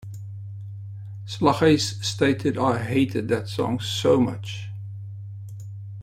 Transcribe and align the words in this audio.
Slaghuis 1.27 2.03
stated 2.03 2.57
I 2.57 2.83
hated 2.83 3.27
that 3.27 3.47
song 3.47 3.79
so 3.79 4.19
much... 4.19 4.69